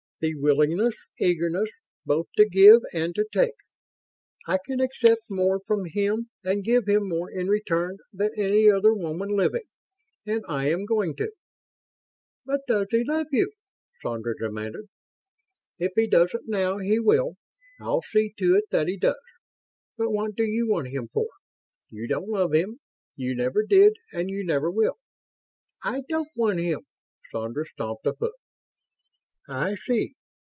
The 0.21 0.35
willingness 0.35 0.93
eagerness 1.19 1.69
both 2.05 2.27
to 2.37 2.47
give 2.47 2.83
and 2.93 3.15
to 3.15 3.25
take? 3.33 3.55
I 4.47 4.59
can 4.63 4.79
accept 4.79 5.23
more 5.31 5.59
from 5.65 5.85
him, 5.85 6.29
and 6.43 6.63
give 6.63 6.87
him 6.87 7.09
more 7.09 7.31
in 7.31 7.47
return, 7.47 7.97
than 8.13 8.29
any 8.37 8.69
other 8.69 8.93
woman 8.93 9.29
living. 9.35 9.63
And 10.27 10.43
I 10.47 10.69
am 10.69 10.85
going 10.85 11.15
to." 11.15 11.31
"But 12.45 12.61
does 12.67 12.85
he 12.91 13.03
love 13.03 13.29
you?" 13.31 13.51
Sandra 14.03 14.35
demanded. 14.37 14.89
"If 15.79 15.93
he 15.95 16.05
doesn't 16.07 16.47
now, 16.47 16.77
he 16.77 16.99
will. 16.99 17.37
I'll 17.79 18.03
see 18.03 18.31
to 18.37 18.55
it 18.57 18.65
that 18.69 18.85
he 18.87 18.97
does. 18.97 19.15
But 19.97 20.11
what 20.11 20.35
do 20.35 20.43
you 20.43 20.67
want 20.69 20.89
him 20.89 21.07
for? 21.11 21.29
You 21.89 22.05
don't 22.07 22.29
love 22.29 22.53
him. 22.53 22.79
You 23.15 23.33
never 23.35 23.63
did 23.65 23.93
and 24.13 24.29
you 24.29 24.45
never 24.45 24.69
will." 24.69 24.99
"I 25.81 26.03
don't 26.07 26.29
want 26.35 26.59
him!" 26.59 26.85
Sandra 27.31 27.65
stamped 27.65 28.05
a 28.05 28.13
foot. 28.13 28.35
"I 29.49 29.75
see. 29.75 30.13